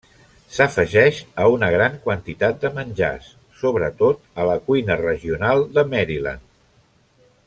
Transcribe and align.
S'afegeix 0.53 1.19
a 1.43 1.45
una 1.55 1.67
gran 1.75 1.99
quantitat 2.07 2.57
de 2.65 2.71
menjars, 2.79 3.29
sobretot 3.61 4.27
a 4.45 4.49
la 4.51 4.57
cuina 4.71 4.97
regional 5.03 5.63
de 5.77 5.85
Maryland. 5.95 6.49